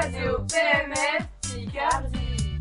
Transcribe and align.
Radio 0.00 0.36
PMF 0.46 1.26
Picardie. 1.42 2.60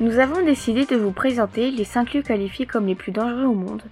Nous 0.00 0.18
avons 0.18 0.44
décidé 0.44 0.86
de 0.86 0.96
vous 0.96 1.12
présenter 1.12 1.70
les 1.70 1.84
5 1.84 2.14
lieux 2.14 2.22
qualifiés 2.22 2.66
comme 2.66 2.86
les 2.86 2.96
plus 2.96 3.12
dangereux 3.12 3.44
au 3.44 3.54
monde. 3.54 3.82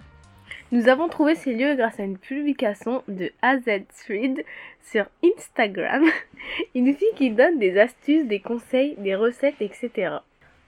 Nous 0.72 0.88
avons 0.88 1.08
trouvé 1.08 1.37
ces 1.37 1.54
lieux 1.54 1.77
grâce 1.77 2.00
à 2.00 2.03
une 2.03 2.19
publication 2.19 3.04
de 3.06 3.31
AZ 3.40 3.63
Thread 4.04 4.45
sur 4.82 5.06
Instagram, 5.22 6.03
une 6.74 6.92
fille 6.92 7.14
qui 7.14 7.31
donne 7.31 7.60
des 7.60 7.78
astuces, 7.78 8.27
des 8.27 8.41
conseils, 8.41 8.96
des 8.99 9.14
recettes, 9.14 9.60
etc. 9.60 10.17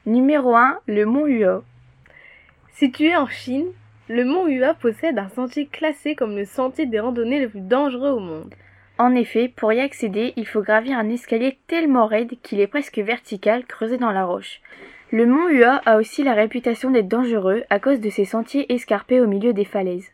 Numéro 0.06 0.54
1, 0.54 0.78
le 0.86 1.04
mont 1.04 1.26
Hua. 1.26 1.64
Situé 2.74 3.16
en 3.16 3.26
Chine, 3.26 3.66
le 4.08 4.24
mont 4.24 4.46
Hua 4.46 4.74
possède 4.74 5.18
un 5.18 5.30
sentier 5.30 5.66
classé 5.66 6.14
comme 6.14 6.36
le 6.36 6.44
sentier 6.44 6.86
des 6.86 7.00
randonnées 7.00 7.40
le 7.40 7.48
plus 7.48 7.60
dangereux 7.60 8.10
au 8.10 8.20
monde. 8.20 8.54
En 8.98 9.14
effet, 9.14 9.46
pour 9.48 9.72
y 9.72 9.80
accéder, 9.80 10.32
il 10.34 10.46
faut 10.46 10.60
gravir 10.60 10.98
un 10.98 11.08
escalier 11.08 11.58
tellement 11.68 12.06
raide 12.06 12.34
qu'il 12.42 12.58
est 12.58 12.66
presque 12.66 12.98
vertical, 12.98 13.64
creusé 13.64 13.96
dans 13.96 14.10
la 14.10 14.24
roche. 14.24 14.60
Le 15.12 15.24
mont 15.24 15.48
Hua 15.48 15.80
a 15.86 15.96
aussi 15.96 16.24
la 16.24 16.34
réputation 16.34 16.90
d'être 16.90 17.06
dangereux 17.06 17.62
à 17.70 17.78
cause 17.78 18.00
de 18.00 18.10
ses 18.10 18.24
sentiers 18.24 18.72
escarpés 18.72 19.20
au 19.20 19.28
milieu 19.28 19.52
des 19.52 19.64
falaises. 19.64 20.10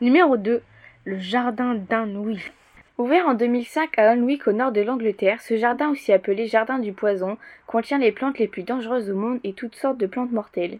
Numéro 0.00 0.36
2, 0.36 0.62
le 1.04 1.18
jardin 1.18 1.74
d'Anhui. 1.74 2.52
Ouvert 2.96 3.26
en 3.26 3.34
2005 3.34 3.98
à 3.98 4.10
Alnwick 4.10 4.46
au 4.46 4.52
nord 4.52 4.70
de 4.70 4.80
l'Angleterre, 4.80 5.40
ce 5.40 5.56
jardin 5.56 5.90
aussi 5.90 6.12
appelé 6.12 6.46
jardin 6.46 6.78
du 6.78 6.92
poison 6.92 7.38
contient 7.66 7.98
les 7.98 8.12
plantes 8.12 8.38
les 8.38 8.46
plus 8.46 8.62
dangereuses 8.62 9.10
au 9.10 9.16
monde 9.16 9.40
et 9.42 9.52
toutes 9.52 9.74
sortes 9.74 9.98
de 9.98 10.06
plantes 10.06 10.30
mortelles. 10.30 10.78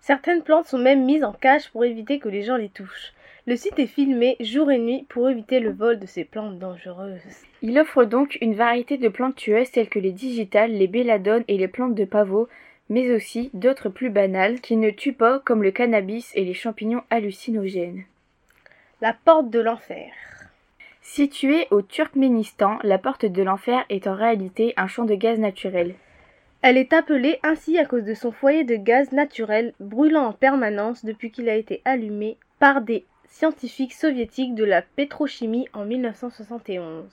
Certaines 0.00 0.42
plantes 0.42 0.66
sont 0.66 0.78
même 0.78 1.04
mises 1.04 1.24
en 1.24 1.32
cage 1.32 1.70
pour 1.70 1.84
éviter 1.84 2.18
que 2.18 2.28
les 2.28 2.42
gens 2.42 2.56
les 2.56 2.68
touchent. 2.68 3.14
Le 3.48 3.56
site 3.56 3.78
est 3.78 3.86
filmé 3.86 4.36
jour 4.40 4.70
et 4.70 4.76
nuit 4.76 5.06
pour 5.08 5.30
éviter 5.30 5.58
le 5.58 5.72
vol 5.72 5.98
de 5.98 6.04
ces 6.04 6.24
plantes 6.24 6.58
dangereuses. 6.58 7.22
Il 7.62 7.78
offre 7.78 8.04
donc 8.04 8.36
une 8.42 8.54
variété 8.54 8.98
de 8.98 9.08
plantes 9.08 9.36
tueuses 9.36 9.70
telles 9.70 9.88
que 9.88 9.98
les 9.98 10.12
digitales, 10.12 10.72
les 10.72 10.86
belladones 10.86 11.44
et 11.48 11.56
les 11.56 11.66
plantes 11.66 11.94
de 11.94 12.04
pavot, 12.04 12.46
mais 12.90 13.10
aussi 13.10 13.48
d'autres 13.54 13.88
plus 13.88 14.10
banales 14.10 14.60
qui 14.60 14.76
ne 14.76 14.90
tuent 14.90 15.14
pas 15.14 15.38
comme 15.38 15.62
le 15.62 15.70
cannabis 15.70 16.30
et 16.34 16.44
les 16.44 16.52
champignons 16.52 17.00
hallucinogènes. 17.08 18.04
La 19.00 19.14
porte 19.14 19.48
de 19.48 19.60
l'enfer. 19.60 20.12
Située 21.00 21.68
au 21.70 21.80
Turkménistan, 21.80 22.78
la 22.82 22.98
porte 22.98 23.24
de 23.24 23.42
l'enfer 23.42 23.82
est 23.88 24.06
en 24.06 24.14
réalité 24.14 24.74
un 24.76 24.88
champ 24.88 25.06
de 25.06 25.14
gaz 25.14 25.38
naturel. 25.38 25.94
Elle 26.60 26.76
est 26.76 26.92
appelée 26.92 27.38
ainsi 27.42 27.78
à 27.78 27.86
cause 27.86 28.04
de 28.04 28.12
son 28.12 28.30
foyer 28.30 28.64
de 28.64 28.76
gaz 28.76 29.10
naturel 29.12 29.72
brûlant 29.80 30.26
en 30.26 30.32
permanence 30.34 31.02
depuis 31.02 31.30
qu'il 31.30 31.48
a 31.48 31.56
été 31.56 31.80
allumé 31.86 32.36
par 32.58 32.82
des 32.82 33.06
scientifiques 33.28 33.94
soviétiques 33.94 34.54
de 34.54 34.64
la 34.64 34.82
pétrochimie 34.82 35.68
en 35.72 35.84
1971. 35.84 37.04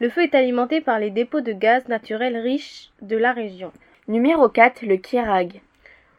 Le 0.00 0.08
feu 0.08 0.22
est 0.22 0.34
alimenté 0.34 0.80
par 0.80 0.98
les 0.98 1.10
dépôts 1.10 1.40
de 1.40 1.52
gaz 1.52 1.88
naturel 1.88 2.36
riches 2.36 2.90
de 3.02 3.16
la 3.16 3.32
région. 3.32 3.72
Numéro 4.08 4.48
4, 4.48 4.82
le 4.82 4.96
Kierag. 4.96 5.60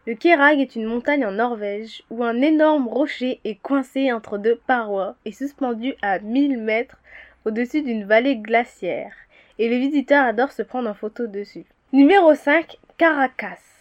Le 0.07 0.13
Kierag 0.13 0.59
est 0.59 0.75
une 0.75 0.85
montagne 0.85 1.25
en 1.25 1.31
Norvège 1.31 2.03
où 2.09 2.23
un 2.23 2.41
énorme 2.41 2.87
rocher 2.87 3.39
est 3.43 3.61
coincé 3.61 4.11
entre 4.11 4.37
deux 4.37 4.59
parois 4.67 5.15
et 5.25 5.31
suspendu 5.31 5.95
à 6.01 6.19
1000 6.19 6.59
mètres 6.59 6.99
au-dessus 7.43 7.81
d'une 7.81 8.05
vallée 8.05 8.37
glaciaire. 8.37 9.13
Et 9.59 9.69
les 9.69 9.79
visiteurs 9.79 10.25
adorent 10.25 10.51
se 10.51 10.63
prendre 10.63 10.89
en 10.89 10.93
photo 10.93 11.27
dessus. 11.27 11.65
Numéro 11.91 12.33
5, 12.33 12.77
Caracas. 12.97 13.74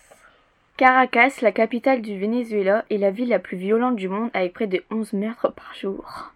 Caracas, 0.77 1.41
la 1.41 1.53
capitale 1.53 2.03
du 2.03 2.19
Venezuela, 2.19 2.84
est 2.91 2.98
la 2.98 3.12
ville 3.12 3.28
la 3.28 3.39
plus 3.39 3.56
violente 3.56 3.94
du 3.94 4.08
monde 4.08 4.30
avec 4.34 4.55
près 4.55 4.67
de 4.67 4.83
11 4.91 5.12
meurtres 5.12 5.53
par 5.53 5.72
jour. 5.75 6.33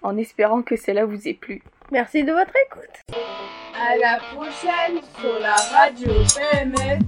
En 0.00 0.16
espérant 0.16 0.62
que 0.62 0.76
cela 0.76 1.04
vous 1.04 1.28
ait 1.28 1.34
plu. 1.34 1.62
Merci 1.92 2.24
de 2.24 2.32
votre 2.32 2.54
écoute. 2.66 3.18
À 3.78 3.96
la 3.98 4.18
prochaine 4.32 5.02
sur 5.20 5.38
la 5.38 5.54
radio 5.54 6.12
PMF. 6.34 7.02